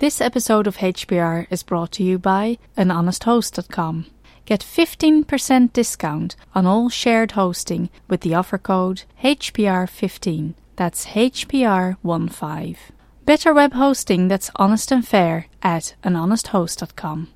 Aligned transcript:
This 0.00 0.22
episode 0.22 0.66
of 0.66 0.78
HPR 0.78 1.46
is 1.50 1.62
brought 1.62 1.92
to 1.92 2.02
you 2.02 2.18
by 2.18 2.56
anhonesthost.com. 2.78 4.06
Get 4.46 4.60
15% 4.60 5.74
discount 5.74 6.36
on 6.54 6.64
all 6.64 6.88
shared 6.88 7.32
hosting 7.32 7.90
with 8.08 8.22
the 8.22 8.34
offer 8.34 8.56
code 8.56 9.02
HPR15. 9.22 10.54
That's 10.76 11.04
HPR15. 11.04 12.76
Better 13.26 13.52
web 13.52 13.74
hosting 13.74 14.28
that's 14.28 14.50
honest 14.56 14.90
and 14.90 15.06
fair 15.06 15.48
at 15.62 15.94
anhonesthost.com. 16.02 17.28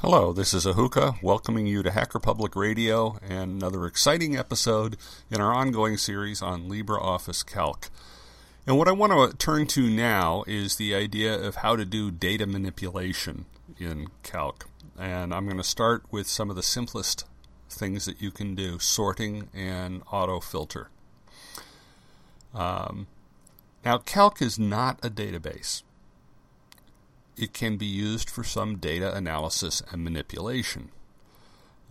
Hello, 0.00 0.32
this 0.32 0.54
is 0.54 0.64
Ahuka 0.64 1.20
welcoming 1.24 1.66
you 1.66 1.82
to 1.82 1.90
Hacker 1.90 2.20
Public 2.20 2.54
Radio 2.54 3.18
and 3.20 3.60
another 3.60 3.84
exciting 3.84 4.36
episode 4.36 4.96
in 5.28 5.40
our 5.40 5.52
ongoing 5.52 5.96
series 5.96 6.40
on 6.40 6.70
LibreOffice 6.70 7.44
Calc. 7.44 7.90
And 8.64 8.78
what 8.78 8.86
I 8.86 8.92
want 8.92 9.12
to 9.12 9.36
turn 9.36 9.66
to 9.66 9.90
now 9.90 10.44
is 10.46 10.76
the 10.76 10.94
idea 10.94 11.34
of 11.34 11.56
how 11.56 11.74
to 11.74 11.84
do 11.84 12.12
data 12.12 12.46
manipulation 12.46 13.46
in 13.76 14.06
Calc. 14.22 14.68
And 14.96 15.34
I'm 15.34 15.46
going 15.46 15.56
to 15.56 15.64
start 15.64 16.04
with 16.12 16.28
some 16.28 16.48
of 16.48 16.54
the 16.54 16.62
simplest 16.62 17.24
things 17.68 18.06
that 18.06 18.22
you 18.22 18.30
can 18.30 18.54
do 18.54 18.78
sorting 18.78 19.48
and 19.52 20.04
auto 20.12 20.38
filter. 20.38 20.90
Um, 22.54 23.08
now, 23.84 23.98
Calc 23.98 24.40
is 24.40 24.60
not 24.60 25.04
a 25.04 25.10
database 25.10 25.82
it 27.38 27.52
can 27.52 27.76
be 27.76 27.86
used 27.86 28.28
for 28.28 28.44
some 28.44 28.76
data 28.76 29.14
analysis 29.14 29.82
and 29.90 30.02
manipulation. 30.02 30.90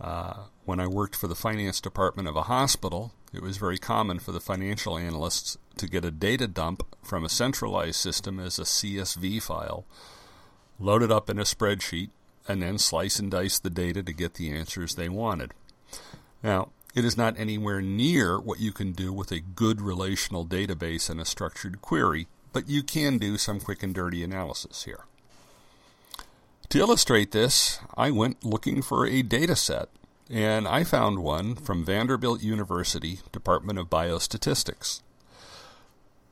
Uh, 0.00 0.44
when 0.64 0.78
I 0.78 0.86
worked 0.86 1.16
for 1.16 1.26
the 1.26 1.34
finance 1.34 1.80
department 1.80 2.28
of 2.28 2.36
a 2.36 2.42
hospital, 2.42 3.12
it 3.32 3.42
was 3.42 3.56
very 3.56 3.78
common 3.78 4.18
for 4.18 4.32
the 4.32 4.40
financial 4.40 4.96
analysts 4.96 5.58
to 5.76 5.88
get 5.88 6.04
a 6.04 6.10
data 6.10 6.46
dump 6.46 6.86
from 7.02 7.24
a 7.24 7.28
centralized 7.28 7.96
system 7.96 8.38
as 8.38 8.58
a 8.58 8.62
CSV 8.62 9.42
file, 9.42 9.84
load 10.78 11.02
it 11.02 11.10
up 11.10 11.28
in 11.28 11.38
a 11.38 11.42
spreadsheet, 11.42 12.10
and 12.46 12.62
then 12.62 12.78
slice 12.78 13.18
and 13.18 13.30
dice 13.30 13.58
the 13.58 13.70
data 13.70 14.02
to 14.02 14.12
get 14.12 14.34
the 14.34 14.50
answers 14.50 14.94
they 14.94 15.08
wanted. 15.08 15.52
Now, 16.42 16.70
it 16.94 17.04
is 17.04 17.16
not 17.16 17.38
anywhere 17.38 17.82
near 17.82 18.38
what 18.38 18.60
you 18.60 18.72
can 18.72 18.92
do 18.92 19.12
with 19.12 19.30
a 19.30 19.40
good 19.40 19.80
relational 19.80 20.46
database 20.46 21.10
and 21.10 21.20
a 21.20 21.24
structured 21.24 21.82
query, 21.82 22.28
but 22.52 22.68
you 22.68 22.82
can 22.82 23.18
do 23.18 23.36
some 23.36 23.60
quick 23.60 23.82
and 23.82 23.94
dirty 23.94 24.24
analysis 24.24 24.84
here. 24.84 25.04
To 26.70 26.78
illustrate 26.78 27.32
this, 27.32 27.80
I 27.96 28.10
went 28.10 28.44
looking 28.44 28.82
for 28.82 29.06
a 29.06 29.22
data 29.22 29.56
set, 29.56 29.88
and 30.28 30.68
I 30.68 30.84
found 30.84 31.20
one 31.20 31.54
from 31.54 31.82
Vanderbilt 31.82 32.42
University 32.42 33.20
Department 33.32 33.78
of 33.78 33.88
Biostatistics. 33.88 35.00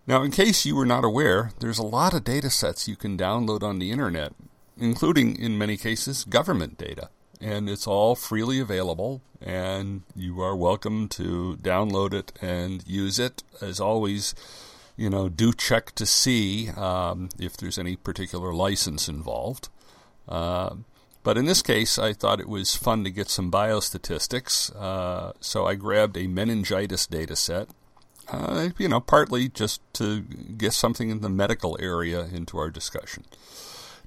Now, 0.07 0.23
in 0.23 0.31
case 0.31 0.67
you 0.67 0.77
were 0.77 0.85
not 0.85 1.05
aware, 1.05 1.53
there's 1.61 1.79
a 1.79 1.83
lot 1.83 2.13
of 2.13 2.25
data 2.25 2.51
sets 2.51 2.87
you 2.87 2.97
can 2.97 3.17
download 3.17 3.63
on 3.63 3.79
the 3.79 3.91
internet, 3.91 4.35
including, 4.77 5.37
in 5.37 5.57
many 5.57 5.79
cases, 5.79 6.25
government 6.25 6.77
data. 6.77 7.09
And 7.41 7.67
it's 7.71 7.87
all 7.87 8.15
freely 8.15 8.61
available, 8.61 9.23
and 9.41 10.03
you 10.15 10.43
are 10.43 10.55
welcome 10.55 11.09
to 11.09 11.57
download 11.63 12.13
it 12.13 12.33
and 12.43 12.87
use 12.87 13.19
it. 13.19 13.43
As 13.63 13.81
always, 13.81 14.35
you 14.99 15.09
know, 15.09 15.31
do 15.31 15.55
check 15.55 15.93
to 15.93 16.05
see 16.05 16.69
um, 16.77 17.31
if 17.39 17.57
there's 17.57 17.79
any 17.79 17.97
particular 17.97 18.53
license 18.53 19.09
involved. 19.09 19.71
Uh, 20.29 20.77
but 21.23 21.37
in 21.37 21.45
this 21.45 21.63
case, 21.63 21.99
I 21.99 22.13
thought 22.13 22.41
it 22.41 22.49
was 22.49 22.77
fun 22.77 23.03
to 23.05 23.11
get 23.11 23.29
some 23.29 23.51
biostatistics, 23.51 24.75
uh, 24.77 25.33
so 25.41 25.67
I 25.67 25.75
grabbed 25.75 26.17
a 26.17 26.29
meningitis 26.29 27.07
data 27.07 27.35
set. 27.35 27.69
Uh, 28.29 28.71
you 28.79 28.89
know, 28.89 29.01
partly 29.01 29.49
just 29.49 29.81
to 29.95 30.21
get 30.21 30.73
something 30.73 31.11
in 31.11 31.21
the 31.21 31.29
medical 31.29 31.77
area 31.81 32.27
into 32.33 32.59
our 32.59 32.71
discussion. 32.71 33.25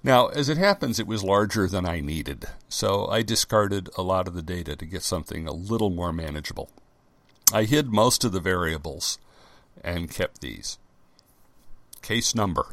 Now, 0.01 0.27
as 0.27 0.47
it 0.47 0.57
happens, 0.57 0.97
it 0.97 1.07
was 1.07 1.23
larger 1.23 1.67
than 1.67 1.85
I 1.85 1.99
needed, 1.99 2.45
so 2.69 3.07
I 3.07 3.21
discarded 3.21 3.89
a 3.97 4.01
lot 4.01 4.27
of 4.27 4.33
the 4.33 4.41
data 4.41 4.77
to 4.77 4.85
get 4.85 5.03
something 5.03 5.45
a 5.45 5.51
little 5.51 5.89
more 5.89 6.13
manageable. 6.13 6.69
I 7.51 7.63
hid 7.63 7.91
most 7.91 8.23
of 8.23 8.31
the 8.31 8.39
variables 8.39 9.17
and 9.83 10.09
kept 10.09 10.39
these. 10.39 10.77
Case 12.01 12.33
number. 12.33 12.67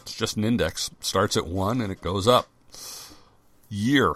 It's 0.00 0.14
just 0.14 0.36
an 0.36 0.44
index, 0.44 0.90
starts 1.00 1.36
at 1.36 1.46
1 1.46 1.80
and 1.80 1.90
it 1.90 2.02
goes 2.02 2.28
up. 2.28 2.48
Year 3.68 4.14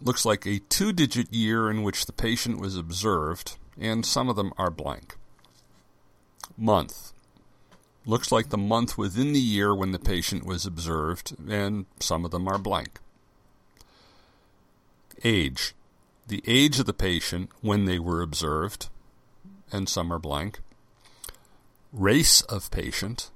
looks 0.00 0.24
like 0.24 0.46
a 0.46 0.60
two 0.68 0.92
digit 0.92 1.32
year 1.32 1.70
in 1.70 1.82
which 1.82 2.06
the 2.06 2.12
patient 2.12 2.58
was 2.58 2.76
observed, 2.76 3.56
and 3.78 4.04
some 4.04 4.28
of 4.28 4.36
them 4.36 4.52
are 4.58 4.70
blank. 4.70 5.16
Month 6.56 7.12
looks 8.04 8.32
like 8.32 8.48
the 8.48 8.58
month 8.58 8.98
within 8.98 9.32
the 9.32 9.40
year 9.40 9.74
when 9.74 9.92
the 9.92 9.98
patient 9.98 10.44
was 10.44 10.66
observed, 10.66 11.36
and 11.48 11.86
some 12.00 12.24
of 12.24 12.30
them 12.30 12.48
are 12.48 12.58
blank. 12.58 12.98
Age 15.24 15.74
the 16.32 16.42
age 16.46 16.78
of 16.78 16.86
the 16.86 16.94
patient 16.94 17.50
when 17.60 17.84
they 17.84 17.98
were 17.98 18.22
observed, 18.22 18.88
and 19.70 19.88
some 19.88 20.12
are 20.12 20.18
blank. 20.18 20.60
Race 21.92 22.40
of 22.42 22.70
patient 22.70 23.30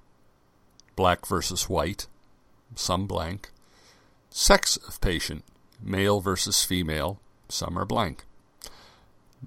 black 0.95 1.27
versus 1.27 1.69
white, 1.69 2.07
some 2.75 3.07
blank. 3.07 3.51
Sex 4.39 4.77
of 4.77 5.01
patient, 5.01 5.45
male 5.83 6.21
versus 6.21 6.63
female, 6.63 7.19
some 7.49 7.79
are 7.79 7.87
blank. 7.87 8.27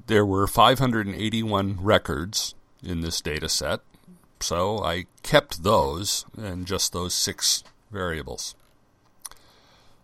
There 0.07 0.25
were 0.25 0.47
581 0.47 1.77
records 1.79 2.55
in 2.81 3.01
this 3.01 3.21
data 3.21 3.49
set, 3.49 3.81
so 4.39 4.83
I 4.83 5.05
kept 5.21 5.61
those 5.61 6.25
and 6.35 6.65
just 6.65 6.91
those 6.91 7.13
six 7.13 7.63
variables. 7.91 8.55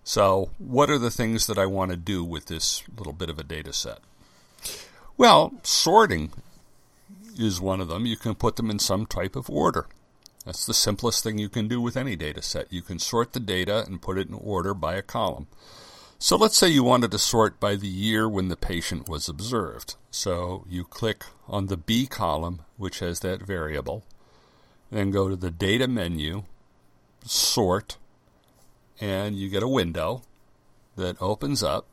So, 0.03 0.51
what 0.59 0.91
are 0.91 0.99
the 0.99 1.09
things 1.09 1.47
that 1.47 1.57
I 1.57 1.65
want 1.65 1.89
to 1.89 1.97
do 1.97 2.23
with 2.23 2.45
this 2.45 2.83
little 2.95 3.11
bit 3.11 3.31
of 3.31 3.39
a 3.39 3.43
data 3.43 3.73
set? 3.73 4.01
Well, 5.17 5.55
sorting 5.63 6.31
is 7.39 7.59
one 7.59 7.81
of 7.81 7.87
them. 7.87 8.05
You 8.05 8.17
can 8.17 8.35
put 8.35 8.55
them 8.55 8.69
in 8.69 8.77
some 8.77 9.07
type 9.07 9.35
of 9.35 9.49
order. 9.49 9.87
That's 10.45 10.65
the 10.65 10.73
simplest 10.73 11.23
thing 11.23 11.39
you 11.39 11.49
can 11.49 11.67
do 11.67 11.81
with 11.81 11.97
any 11.97 12.15
data 12.15 12.41
set. 12.41 12.71
You 12.71 12.83
can 12.83 12.99
sort 12.99 13.33
the 13.33 13.39
data 13.39 13.83
and 13.85 14.01
put 14.01 14.17
it 14.17 14.27
in 14.27 14.35
order 14.35 14.73
by 14.73 14.95
a 14.95 15.01
column. 15.01 15.47
So 16.19 16.37
let's 16.37 16.57
say 16.57 16.69
you 16.69 16.83
wanted 16.83 17.11
to 17.11 17.19
sort 17.19 17.59
by 17.59 17.75
the 17.75 17.87
year 17.87 18.29
when 18.29 18.47
the 18.47 18.55
patient 18.55 19.09
was 19.09 19.27
observed. 19.27 19.95
So 20.11 20.65
you 20.69 20.85
click 20.85 21.25
on 21.47 21.65
the 21.65 21.77
B 21.77 22.07
column, 22.07 22.61
which 22.77 22.99
has 22.99 23.19
that 23.19 23.41
variable, 23.41 24.03
then 24.91 25.11
go 25.11 25.27
to 25.27 25.35
the 25.35 25.51
data 25.51 25.87
menu, 25.87 26.43
sort, 27.25 27.97
and 29.01 29.35
you 29.35 29.49
get 29.49 29.63
a 29.63 29.67
window 29.67 30.21
that 30.95 31.21
opens 31.21 31.61
up. 31.63 31.87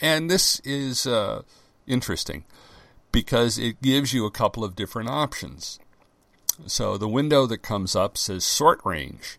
And 0.00 0.28
this 0.28 0.60
is 0.60 1.06
uh, 1.06 1.42
interesting 1.86 2.44
because 3.12 3.58
it 3.58 3.80
gives 3.80 4.12
you 4.12 4.26
a 4.26 4.30
couple 4.30 4.64
of 4.64 4.74
different 4.74 5.08
options. 5.08 5.78
So 6.66 6.96
the 6.96 7.08
window 7.08 7.46
that 7.46 7.58
comes 7.58 7.96
up 7.96 8.16
says 8.16 8.44
sort 8.44 8.80
range. 8.84 9.38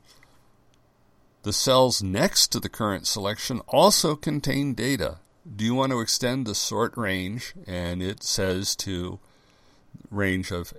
The 1.43 1.53
cells 1.53 2.01
next 2.01 2.47
to 2.47 2.59
the 2.59 2.69
current 2.69 3.07
selection 3.07 3.61
also 3.67 4.15
contain 4.15 4.73
data. 4.73 5.19
Do 5.55 5.63
you 5.63 5.75
want 5.75 5.91
to 5.91 6.01
extend 6.01 6.45
the 6.45 6.55
sort 6.55 6.97
range? 6.97 7.53
And 7.67 8.01
it 8.01 8.23
says 8.23 8.75
to 8.77 9.19
range 10.09 10.51
of 10.51 10.73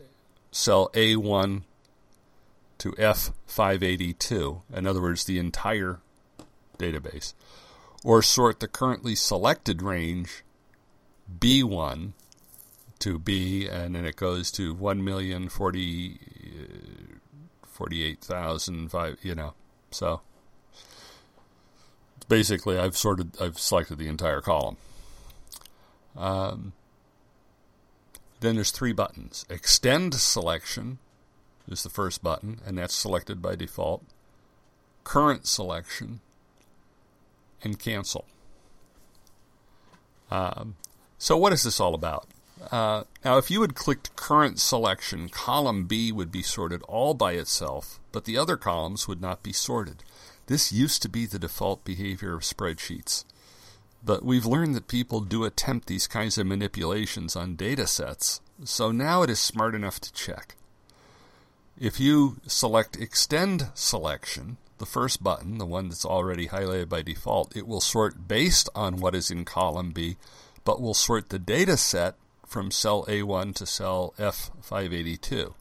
cell 0.51 0.91
A1 0.95 1.63
to 2.79 2.93
F582. 2.93 4.63
In 4.75 4.87
other 4.87 5.01
words, 5.01 5.25
the 5.25 5.39
entire 5.39 6.01
database. 6.79 7.33
Or 8.05 8.23
sort 8.23 8.61
the 8.61 8.69
currently 8.69 9.15
selected 9.15 9.83
range 9.83 10.45
B1 11.39 12.13
to 13.07 13.21
B, 13.21 13.69
and 13.69 13.95
then 13.95 14.05
it 14.05 14.17
goes 14.17 14.51
to 14.51 14.75
one 14.75 15.05
million 15.05 15.49
forty 15.49 16.19
forty-eight 17.63 18.21
thousand 18.21 18.89
five. 18.91 19.19
You 19.23 19.37
know, 19.37 19.55
so 19.93 20.23
basically, 22.29 22.77
I've 22.77 22.97
sorted, 22.97 23.41
I've 23.41 23.61
selected 23.61 23.99
the 23.99 24.09
entire 24.09 24.41
column. 24.41 24.77
Um, 26.17 26.73
then 28.41 28.57
there's 28.57 28.73
three 28.73 28.93
buttons. 28.93 29.47
Extend 29.49 30.15
selection 30.15 30.99
is 31.69 31.85
the 31.85 31.91
first 31.91 32.25
button, 32.25 32.61
and 32.67 32.77
that's 32.77 32.95
selected 32.95 33.41
by 33.41 33.55
default. 33.55 34.03
Current 35.05 35.47
selection 35.47 36.19
and 37.63 37.79
cancel. 37.79 38.25
Um, 40.29 40.75
so 41.19 41.37
what 41.37 41.53
is 41.53 41.63
this 41.63 41.79
all 41.79 41.95
about? 41.95 42.27
Uh, 42.71 43.05
now, 43.25 43.37
if 43.37 43.51
you 43.51 43.61
had 43.61 43.75
clicked 43.75 44.17
current 44.17 44.59
selection, 44.59 45.29
column 45.29 45.85
B 45.85 46.11
would 46.11 46.33
be 46.33 46.43
sorted 46.43 46.83
all 46.83 47.15
by 47.15 47.33
itself, 47.33 48.01
but 48.13 48.25
the 48.25 48.39
other 48.39 48.57
columns 48.57 49.07
would 49.07 49.21
not 49.21 49.43
be 49.43 49.53
sorted. 49.53 50.03
This 50.47 50.73
used 50.73 51.03
to 51.03 51.09
be 51.09 51.27
the 51.27 51.39
default 51.39 51.85
behavior 51.85 52.35
of 52.35 52.43
spreadsheets. 52.43 53.25
But 54.05 54.25
we've 54.25 54.47
learned 54.47 54.75
that 54.75 54.89
people 54.89 55.21
do 55.21 55.45
attempt 55.45 55.87
these 55.87 56.07
kinds 56.07 56.39
of 56.39 56.47
manipulations 56.47 57.37
on 57.37 57.57
data 57.57 57.87
sets, 57.87 58.41
so 58.65 58.91
now 58.91 59.23
it 59.23 59.31
is 59.31 59.39
smart 59.39 59.75
enough 59.75 60.01
to 60.01 60.13
check. 60.13 60.57
If 61.79 62.01
you 62.01 62.37
select 62.47 62.97
Extend 62.97 63.69
Selection, 63.75 64.57
the 64.79 64.87
first 64.87 65.23
button, 65.23 65.59
the 65.59 65.67
one 65.67 65.89
that's 65.89 66.07
already 66.07 66.49
highlighted 66.49 66.89
by 66.89 67.03
default, 67.03 67.55
it 67.55 67.67
will 67.67 67.81
sort 67.81 68.29
based 68.29 68.69
on 68.75 68.97
what 68.97 69.15
is 69.15 69.31
in 69.31 69.45
column 69.45 69.91
B, 69.91 70.17
but 70.65 70.81
will 70.81 70.95
sort 70.95 71.29
the 71.29 71.39
data 71.39 71.77
set 71.77 72.15
from 72.47 72.71
cell 72.71 73.05
A1 73.07 73.55
to 73.57 73.67
cell 73.67 74.15
F582. 74.19 75.53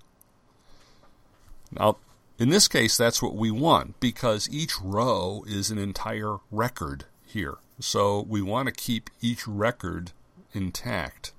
Now, 1.71 1.97
in 2.37 2.49
this 2.49 2.67
case, 2.67 2.95
that's 2.95 3.21
what 3.21 3.35
we 3.35 3.51
want 3.51 3.99
because 3.99 4.49
each 4.49 4.79
row 4.81 5.43
is 5.47 5.71
an 5.71 5.77
entire 5.77 6.37
record 6.51 7.05
here. 7.25 7.55
So 7.79 8.25
we 8.27 8.41
want 8.41 8.67
to 8.67 8.73
keep 8.73 9.09
each 9.21 9.47
record 9.47 10.11
intact. 10.53 11.33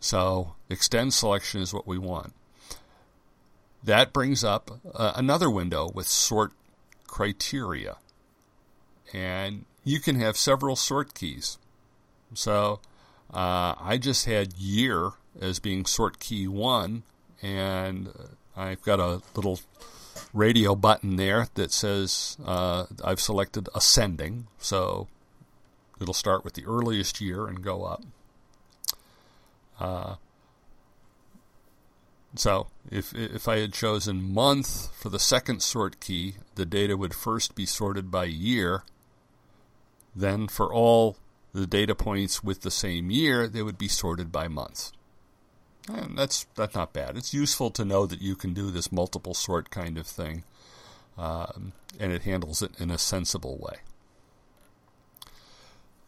So 0.00 0.54
extend 0.68 1.12
selection 1.12 1.60
is 1.60 1.74
what 1.74 1.86
we 1.86 1.98
want. 1.98 2.32
That 3.82 4.12
brings 4.12 4.44
up 4.44 4.70
uh, 4.94 5.12
another 5.16 5.50
window 5.50 5.90
with 5.92 6.06
sort 6.06 6.52
criteria. 7.06 7.96
And 9.12 9.64
you 9.84 10.00
can 10.00 10.20
have 10.20 10.36
several 10.36 10.76
sort 10.76 11.14
keys. 11.14 11.58
So 12.34 12.80
uh, 13.32 13.74
I 13.78 13.98
just 14.00 14.26
had 14.26 14.54
year 14.54 15.12
as 15.40 15.58
being 15.58 15.86
sort 15.86 16.18
key 16.18 16.48
one, 16.48 17.02
and 17.42 18.12
I've 18.56 18.82
got 18.82 19.00
a 19.00 19.22
little 19.34 19.60
radio 20.32 20.74
button 20.74 21.16
there 21.16 21.48
that 21.54 21.72
says 21.72 22.36
uh, 22.44 22.86
I've 23.04 23.20
selected 23.20 23.68
ascending. 23.74 24.46
So 24.58 25.08
it'll 26.00 26.14
start 26.14 26.44
with 26.44 26.54
the 26.54 26.66
earliest 26.66 27.20
year 27.20 27.46
and 27.46 27.62
go 27.62 27.84
up. 27.84 28.02
Uh, 29.78 30.14
so 32.34 32.68
if 32.90 33.14
if 33.14 33.48
I 33.48 33.58
had 33.58 33.72
chosen 33.72 34.32
month 34.32 34.94
for 34.94 35.08
the 35.08 35.18
second 35.18 35.62
sort 35.62 36.00
key, 36.00 36.34
the 36.54 36.66
data 36.66 36.96
would 36.96 37.14
first 37.14 37.54
be 37.54 37.66
sorted 37.66 38.10
by 38.10 38.24
year. 38.24 38.84
Then 40.14 40.48
for 40.48 40.72
all 40.72 41.16
the 41.52 41.66
data 41.66 41.94
points 41.94 42.44
with 42.44 42.62
the 42.62 42.70
same 42.70 43.10
year, 43.10 43.48
they 43.48 43.62
would 43.62 43.78
be 43.78 43.88
sorted 43.88 44.30
by 44.30 44.48
month. 44.48 44.92
And 45.88 46.16
that's 46.16 46.46
that's 46.54 46.74
not 46.74 46.92
bad. 46.92 47.16
It's 47.16 47.34
useful 47.34 47.70
to 47.70 47.84
know 47.84 48.06
that 48.06 48.20
you 48.20 48.36
can 48.36 48.52
do 48.52 48.70
this 48.70 48.92
multiple 48.92 49.34
sort 49.34 49.70
kind 49.70 49.98
of 49.98 50.06
thing, 50.06 50.44
um, 51.18 51.72
and 51.98 52.12
it 52.12 52.22
handles 52.22 52.62
it 52.62 52.72
in 52.78 52.90
a 52.90 52.98
sensible 52.98 53.56
way. 53.58 53.78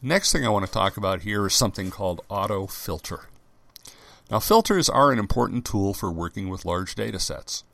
Next 0.00 0.32
thing 0.32 0.44
I 0.44 0.50
want 0.50 0.66
to 0.66 0.72
talk 0.72 0.96
about 0.96 1.22
here 1.22 1.46
is 1.46 1.54
something 1.54 1.90
called 1.90 2.24
auto 2.28 2.66
filter. 2.66 3.28
Now, 4.30 4.40
filters 4.40 4.88
are 4.88 5.12
an 5.12 5.18
important 5.18 5.64
tool 5.64 5.94
for 5.94 6.10
working 6.10 6.48
with 6.48 6.64
large 6.64 6.94
data 6.94 7.18
sets. 7.18 7.64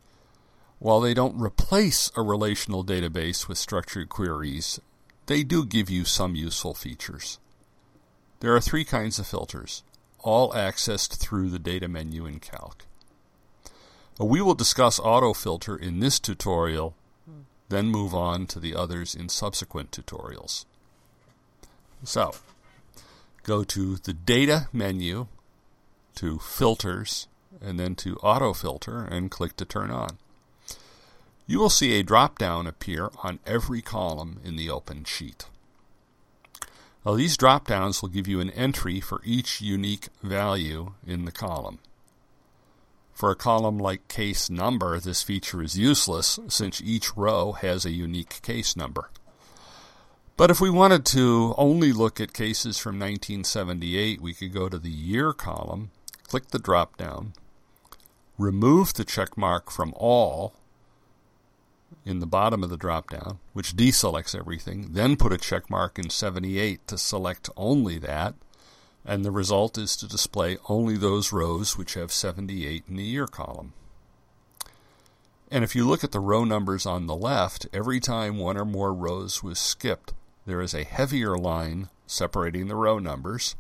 While 0.79 1.01
they 1.01 1.15
don't 1.15 1.41
replace 1.41 2.13
a 2.17 2.23
relational 2.23 2.85
database 2.85 3.49
with 3.49 3.59
structured 3.59 4.09
queries, 4.09 4.81
they 5.27 5.43
do 5.43 5.65
give 5.65 5.91
you 5.91 6.05
some 6.05 6.35
useful 6.35 6.75
features. 6.75 7.39
There 8.41 8.55
are 8.55 8.61
three 8.61 8.85
kinds 8.85 9.19
of 9.19 9.27
filters, 9.27 9.83
all 10.21 10.53
accessed 10.53 11.17
through 11.17 11.51
the 11.51 11.59
data 11.59 11.89
menu 11.89 12.25
in 12.25 12.39
Calc. 12.39 12.85
Uh, 14.21 14.25
we 14.25 14.41
will 14.41 14.55
discuss 14.55 15.01
autofilter 15.01 15.79
in 15.81 16.01
this 16.01 16.21
tutorial, 16.21 16.95
then 17.69 17.87
move 17.87 18.15
on 18.15 18.47
to 18.47 18.61
the 18.61 18.75
others 18.75 19.15
in 19.15 19.29
subsequent 19.29 19.91
tutorials. 19.91 20.65
So, 22.05 22.33
go 23.43 23.65
to 23.65 23.97
the 23.97 24.13
Data 24.13 24.69
menu, 24.73 25.27
to 26.15 26.39
Filters, 26.39 27.27
and 27.61 27.79
then 27.79 27.95
to 27.97 28.17
Autofilter, 28.17 29.11
and 29.11 29.31
click 29.31 29.57
to 29.57 29.65
turn 29.65 29.91
on. 29.91 30.19
You 31.47 31.59
will 31.59 31.71
see 31.71 31.99
a 31.99 32.05
drop 32.05 32.39
down 32.39 32.67
appear 32.67 33.11
on 33.23 33.41
every 33.47 33.83
column 33.83 34.41
in 34.45 34.57
the 34.57 34.71
open 34.71 35.05
sheet. 35.05 35.47
Now, 37.05 37.15
these 37.15 37.37
drop 37.37 37.69
downs 37.69 38.03
will 38.03 38.09
give 38.09 38.29
you 38.29 38.41
an 38.41 38.51
entry 38.51 39.01
for 39.01 39.21
each 39.25 39.61
unique 39.61 40.09
value 40.23 40.95
in 41.07 41.25
the 41.25 41.33
column. 41.33 41.79
For 43.15 43.31
a 43.31 43.37
column 43.37 43.79
like 43.79 44.07
case 44.09 44.49
number, 44.49 45.01
this 45.01 45.23
feature 45.23 45.63
is 45.63 45.77
useless 45.77 46.39
since 46.49 46.81
each 46.81 47.17
row 47.17 47.53
has 47.53 47.85
a 47.85 47.91
unique 47.91 48.41
case 48.43 48.77
number. 48.77 49.11
But 50.37 50.53
if 50.53 50.61
we 50.61 50.71
wanted 50.71 51.05
to 51.07 51.53
only 51.59 51.93
look 51.93 52.21
at 52.21 52.33
cases 52.33 52.79
from 52.79 52.93
1978, 52.95 54.21
we 54.21 54.35
could 54.35 54.53
go 54.53 54.69
to 54.69 54.79
the 54.79 54.89
year 54.89 55.33
column, 55.33 55.91
click 56.29 56.49
the 56.49 56.61
drop 56.61 56.97
down, 56.97 57.33
remove 58.39 58.95
the 58.95 59.05
check 59.05 59.37
mark 59.37 59.69
from 59.69 59.93
all 59.97 60.55
in 62.09 62.21
the 62.21 62.27
bottom 62.27 62.65
of 62.65 62.71
the 62.71 62.77
drop 62.79 63.11
down, 63.11 63.39
which 63.53 63.77
deselects 63.77 64.35
everything, 64.35 64.93
then 64.93 65.15
put 65.15 65.31
a 65.31 65.37
check 65.37 65.69
mark 65.69 65.99
in 65.99 66.09
78 66.09 66.87
to 66.89 66.97
select 66.97 67.51
only 67.55 67.99
that, 67.99 68.35
and 69.05 69.25
the 69.25 69.31
result 69.31 69.77
is 69.77 69.95
to 69.95 70.09
display 70.09 70.57
only 70.71 70.97
those 70.97 71.33
rows 71.35 71.77
which 71.77 71.95
have 71.95 72.11
78 72.11 72.85
in 72.89 72.97
the 72.97 73.05
year 73.05 73.27
column. 73.27 73.75
And 75.51 75.63
if 75.63 75.77
you 75.77 75.87
look 75.87 76.03
at 76.03 76.13
the 76.13 76.21
row 76.21 76.45
numbers 76.45 76.87
on 76.87 77.07
the 77.07 77.15
left, 77.15 77.67
every 77.75 78.01
time 78.01 78.39
one 78.39 78.57
or 78.57 78.65
more 78.65 78.95
rows 78.95 79.43
was 79.43 79.59
skipped, 79.59 80.15
there 80.47 80.63
is 80.63 80.73
a 80.73 80.85
heavier 80.85 81.37
line 81.37 81.91
separating 82.07 82.69
the 82.69 82.77
row 82.77 82.99
numbers. 82.99 83.55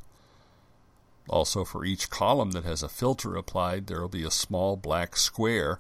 Also, 1.28 1.64
for 1.64 1.84
each 1.84 2.08
column 2.08 2.52
that 2.52 2.64
has 2.64 2.82
a 2.82 2.88
filter 2.88 3.36
applied, 3.36 3.86
there 3.86 4.00
will 4.00 4.08
be 4.08 4.24
a 4.24 4.30
small 4.30 4.74
black 4.78 5.18
square 5.18 5.78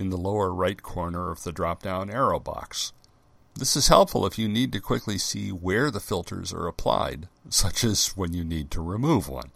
in 0.00 0.10
the 0.10 0.16
lower 0.16 0.52
right 0.52 0.82
corner 0.82 1.30
of 1.30 1.44
the 1.44 1.52
drop 1.52 1.82
down 1.82 2.10
arrow 2.10 2.40
box. 2.40 2.92
This 3.54 3.76
is 3.76 3.88
helpful 3.88 4.24
if 4.24 4.38
you 4.38 4.48
need 4.48 4.72
to 4.72 4.80
quickly 4.80 5.18
see 5.18 5.50
where 5.50 5.90
the 5.90 6.00
filters 6.00 6.52
are 6.52 6.66
applied, 6.66 7.28
such 7.50 7.84
as 7.84 8.16
when 8.16 8.32
you 8.32 8.42
need 8.42 8.70
to 8.70 8.80
remove 8.80 9.28
one. 9.28 9.50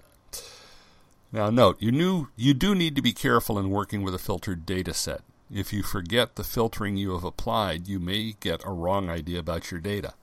Now, 1.32 1.48
note, 1.48 1.80
you, 1.80 1.90
knew, 1.90 2.28
you 2.36 2.52
do 2.52 2.74
need 2.74 2.94
to 2.96 3.02
be 3.02 3.12
careful 3.12 3.58
in 3.58 3.70
working 3.70 4.02
with 4.02 4.14
a 4.14 4.18
filtered 4.18 4.66
data 4.66 4.92
set. 4.92 5.22
If 5.52 5.72
you 5.72 5.82
forget 5.82 6.36
the 6.36 6.44
filtering 6.44 6.96
you 6.96 7.12
have 7.12 7.24
applied, 7.24 7.88
you 7.88 7.98
may 7.98 8.34
get 8.38 8.64
a 8.64 8.70
wrong 8.70 9.08
idea 9.08 9.38
about 9.38 9.70
your 9.70 9.80
data. 9.80 10.14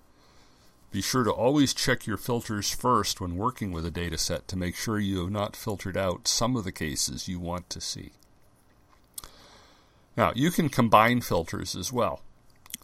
Be 0.92 1.02
sure 1.02 1.24
to 1.24 1.32
always 1.32 1.74
check 1.74 2.06
your 2.06 2.18
filters 2.18 2.70
first 2.70 3.20
when 3.20 3.38
working 3.38 3.72
with 3.72 3.86
a 3.86 3.92
dataset 3.92 4.46
to 4.48 4.58
make 4.58 4.76
sure 4.76 5.00
you 5.00 5.20
have 5.22 5.32
not 5.32 5.56
filtered 5.56 5.98
out 5.98 6.28
some 6.28 6.56
of 6.56 6.66
the 6.66 6.72
cases 6.72 7.28
you 7.28 7.40
want 7.40 7.70
to 7.72 7.82
see. 7.82 8.12
Now, 10.18 10.34
you 10.36 10.52
can 10.52 10.70
combine 10.70 11.22
filters 11.22 11.76
as 11.76 11.92
well. 11.92 12.22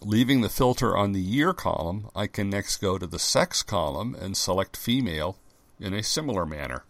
Leaving 0.01 0.41
the 0.41 0.50
filter 0.50 0.96
on 0.96 1.12
the 1.12 1.22
year 1.22 1.53
column, 1.53 2.10
I 2.15 2.27
can 2.27 2.50
next 2.50 2.77
go 2.77 2.98
to 2.98 3.07
the 3.07 3.19
sex 3.19 3.63
column 3.63 4.15
and 4.15 4.38
select 4.38 4.77
female 4.77 5.38
in 5.79 5.93
a 5.93 6.03
similar 6.03 6.46
manner. 6.46 6.84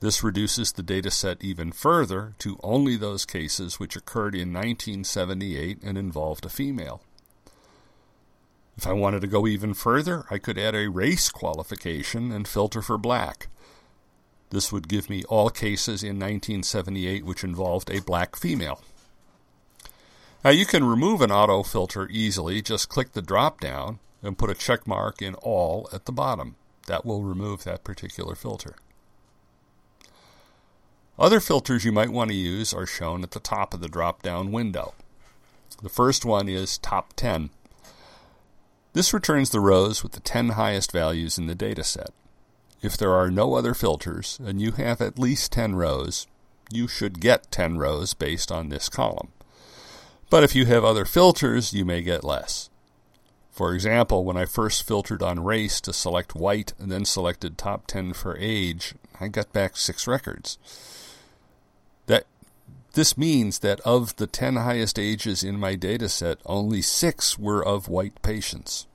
This 0.00 0.22
reduces 0.22 0.72
the 0.72 0.82
dataset 0.82 1.42
even 1.42 1.72
further 1.72 2.34
to 2.38 2.58
only 2.62 2.96
those 2.96 3.24
cases 3.24 3.78
which 3.78 3.96
occurred 3.96 4.34
in 4.34 4.52
1978 4.52 5.82
and 5.82 5.96
involved 5.96 6.44
a 6.44 6.50
female. 6.50 7.02
If 8.76 8.86
I 8.86 8.92
wanted 8.92 9.20
to 9.22 9.26
go 9.26 9.46
even 9.46 9.72
further, 9.72 10.24
I 10.30 10.38
could 10.38 10.58
add 10.58 10.74
a 10.74 10.88
race 10.88 11.30
qualification 11.30 12.30
and 12.30 12.46
filter 12.46 12.82
for 12.82 12.98
black. 12.98 13.48
This 14.50 14.70
would 14.70 14.88
give 14.88 15.08
me 15.08 15.24
all 15.24 15.48
cases 15.48 16.02
in 16.02 16.18
1978 16.18 17.24
which 17.24 17.42
involved 17.42 17.90
a 17.90 18.02
black 18.02 18.36
female. 18.36 18.82
Now 20.46 20.52
you 20.52 20.64
can 20.64 20.84
remove 20.84 21.22
an 21.22 21.32
auto 21.32 21.64
filter 21.64 22.06
easily. 22.08 22.62
Just 22.62 22.88
click 22.88 23.14
the 23.14 23.20
drop 23.20 23.60
down 23.60 23.98
and 24.22 24.38
put 24.38 24.48
a 24.48 24.54
check 24.54 24.86
mark 24.86 25.20
in 25.20 25.34
all 25.34 25.88
at 25.92 26.04
the 26.04 26.12
bottom. 26.12 26.54
That 26.86 27.04
will 27.04 27.24
remove 27.24 27.64
that 27.64 27.82
particular 27.82 28.36
filter. 28.36 28.76
Other 31.18 31.40
filters 31.40 31.84
you 31.84 31.90
might 31.90 32.12
want 32.12 32.30
to 32.30 32.36
use 32.36 32.72
are 32.72 32.86
shown 32.86 33.24
at 33.24 33.32
the 33.32 33.40
top 33.40 33.74
of 33.74 33.80
the 33.80 33.88
drop 33.88 34.22
down 34.22 34.52
window. 34.52 34.94
The 35.82 35.88
first 35.88 36.24
one 36.24 36.48
is 36.48 36.78
Top 36.78 37.14
10. 37.14 37.50
This 38.92 39.12
returns 39.12 39.50
the 39.50 39.58
rows 39.58 40.04
with 40.04 40.12
the 40.12 40.20
10 40.20 40.50
highest 40.50 40.92
values 40.92 41.38
in 41.38 41.48
the 41.48 41.56
dataset. 41.56 42.10
if 42.82 42.96
there 42.96 43.14
are 43.14 43.32
no 43.32 43.54
other 43.54 43.74
filters 43.74 44.38
and 44.44 44.62
you 44.62 44.70
have 44.70 45.00
at 45.00 45.18
least 45.18 45.50
10 45.50 45.74
rows, 45.74 46.28
you 46.70 46.86
should 46.86 47.18
get 47.18 47.50
10 47.50 47.78
rows 47.78 48.14
based 48.14 48.52
on 48.52 48.68
this 48.68 48.88
column. 48.88 49.32
But 50.28 50.42
if 50.42 50.54
you 50.54 50.66
have 50.66 50.84
other 50.84 51.04
filters, 51.04 51.72
you 51.72 51.84
may 51.84 52.02
get 52.02 52.24
less. 52.24 52.68
For 53.52 53.72
example, 53.72 54.24
when 54.24 54.36
I 54.36 54.44
first 54.44 54.86
filtered 54.86 55.22
on 55.22 55.42
race 55.42 55.80
to 55.82 55.92
select 55.92 56.34
white 56.34 56.74
and 56.78 56.90
then 56.90 57.04
selected 57.04 57.56
top 57.56 57.86
10 57.86 58.12
for 58.12 58.36
age, 58.36 58.94
I 59.20 59.28
got 59.28 59.52
back 59.52 59.76
six 59.76 60.06
records. 60.06 60.58
That 62.06 62.26
this 62.92 63.16
means 63.16 63.60
that 63.60 63.80
of 63.80 64.16
the 64.16 64.26
10 64.26 64.56
highest 64.56 64.98
ages 64.98 65.42
in 65.42 65.58
my 65.58 65.76
dataset, 65.76 66.36
only 66.44 66.82
six 66.82 67.38
were 67.38 67.64
of 67.64 67.88
white 67.88 68.20
patients. 68.22 68.86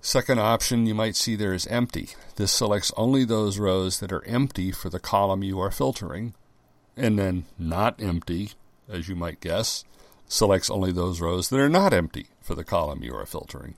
Second 0.00 0.38
option 0.38 0.86
you 0.86 0.94
might 0.94 1.16
see 1.16 1.34
there 1.34 1.54
is 1.54 1.66
empty. 1.66 2.10
This 2.36 2.52
selects 2.52 2.92
only 2.96 3.24
those 3.24 3.58
rows 3.58 4.00
that 4.00 4.12
are 4.12 4.24
empty 4.24 4.70
for 4.70 4.88
the 4.88 5.00
column 5.00 5.42
you 5.42 5.58
are 5.60 5.70
filtering, 5.70 6.34
and 6.96 7.18
then 7.18 7.44
not 7.58 8.00
empty, 8.00 8.52
as 8.88 9.08
you 9.08 9.16
might 9.16 9.40
guess, 9.40 9.84
selects 10.28 10.70
only 10.70 10.92
those 10.92 11.20
rows 11.20 11.48
that 11.48 11.60
are 11.60 11.68
not 11.68 11.92
empty 11.92 12.26
for 12.40 12.54
the 12.54 12.64
column 12.64 13.02
you 13.02 13.14
are 13.14 13.26
filtering. 13.26 13.74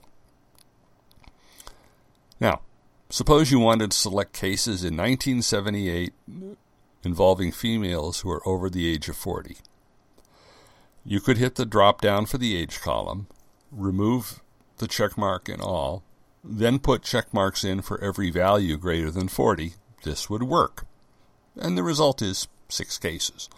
Now, 2.39 2.61
suppose 3.09 3.51
you 3.51 3.59
wanted 3.59 3.91
to 3.91 3.97
select 3.97 4.33
cases 4.33 4.83
in 4.83 4.95
1978 4.95 6.13
involving 7.03 7.51
females 7.51 8.21
who 8.21 8.31
are 8.31 8.47
over 8.47 8.69
the 8.69 8.91
age 8.91 9.09
of 9.09 9.15
40. 9.17 9.57
You 11.05 11.19
could 11.19 11.37
hit 11.37 11.55
the 11.55 11.65
drop 11.65 12.01
down 12.01 12.25
for 12.25 12.37
the 12.37 12.55
age 12.55 12.81
column, 12.81 13.27
remove 13.71 14.41
the 14.77 14.87
check 14.87 15.17
mark 15.17 15.49
in 15.49 15.61
all, 15.61 16.03
then 16.43 16.79
put 16.79 17.03
check 17.03 17.33
marks 17.33 17.63
in 17.63 17.81
for 17.81 18.01
every 18.03 18.29
value 18.31 18.77
greater 18.77 19.11
than 19.11 19.27
40. 19.27 19.73
This 20.03 20.29
would 20.29 20.43
work. 20.43 20.85
And 21.55 21.77
the 21.77 21.83
result 21.83 22.21
is 22.21 22.47
six 22.69 22.97
cases. 22.97 23.49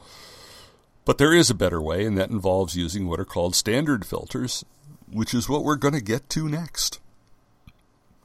But 1.06 1.18
there 1.18 1.34
is 1.34 1.50
a 1.50 1.56
better 1.56 1.82
way, 1.82 2.06
and 2.06 2.18
that 2.18 2.30
involves 2.30 2.75
using 2.75 3.08
what 3.08 3.20
are 3.20 3.25
called 3.25 3.56
standard 3.56 4.06
filters, 4.06 4.63
which 5.12 5.34
is 5.34 5.50
what 5.50 5.63
we're 5.63 5.75
going 5.75 5.94
to 5.94 6.01
get 6.01 6.30
to 6.30 6.48
next. 6.48 7.00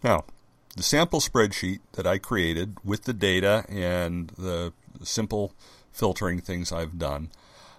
Now, 0.04 0.24
the 0.76 0.82
sample 0.82 1.20
spreadsheet 1.20 1.80
that 1.92 2.06
I 2.06 2.18
created 2.18 2.76
with 2.84 3.04
the 3.04 3.14
data 3.14 3.64
and 3.68 4.28
the 4.36 4.72
simple 5.02 5.52
filtering 5.90 6.40
things 6.40 6.70
I've 6.70 6.98
done 6.98 7.30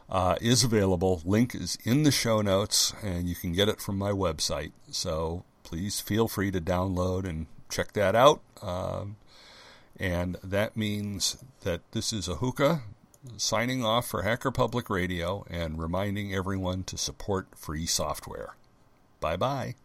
uh, 0.09 0.35
is 0.41 0.63
available. 0.63 1.21
Link 1.23 1.53
is 1.53 1.77
in 1.83 2.03
the 2.03 2.11
show 2.11 2.41
notes, 2.41 2.93
and 3.03 3.29
you 3.29 3.35
can 3.35 3.53
get 3.53 3.69
it 3.69 3.79
from 3.79 3.97
my 3.97 4.11
website. 4.11 4.71
So 4.89 5.43
please 5.63 5.99
feel 5.99 6.27
free 6.27 6.49
to 6.51 6.59
download 6.59 7.27
and 7.27 7.45
check 7.69 7.93
that 7.93 8.15
out. 8.15 8.41
Um, 8.61 9.17
and 9.99 10.37
that 10.43 10.75
means 10.75 11.37
that 11.61 11.81
this 11.91 12.11
is 12.11 12.27
Ahuka 12.27 12.81
signing 13.37 13.83
off 13.83 14.07
for 14.07 14.21
Hacker 14.21 14.51
Public 14.51 14.89
Radio 14.89 15.45
and 15.49 15.77
reminding 15.77 16.33
everyone 16.33 16.83
to 16.85 16.97
support 16.97 17.47
free 17.55 17.85
software. 17.85 18.55
Bye 19.19 19.35
bye. 19.35 19.75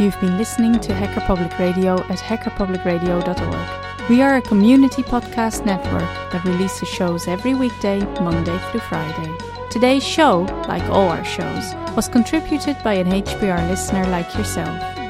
You've 0.00 0.20
been 0.20 0.36
listening 0.38 0.80
to 0.80 0.92
Hacker 0.92 1.20
Public 1.20 1.56
Radio 1.58 1.94
at 1.94 2.18
hackerpublicradio.org. 2.18 4.10
We 4.10 4.22
are 4.22 4.36
a 4.36 4.42
community 4.42 5.02
podcast 5.02 5.64
network 5.64 6.02
that 6.32 6.44
releases 6.44 6.88
shows 6.88 7.28
every 7.28 7.54
weekday, 7.54 8.00
Monday 8.20 8.58
through 8.70 8.80
Friday. 8.80 9.32
Today's 9.70 10.04
show, 10.04 10.42
like 10.68 10.82
all 10.90 11.08
our 11.08 11.24
shows, 11.24 11.74
was 11.94 12.08
contributed 12.08 12.76
by 12.82 12.94
an 12.94 13.06
HPR 13.06 13.68
listener 13.68 14.04
like 14.08 14.34
yourself. 14.34 14.93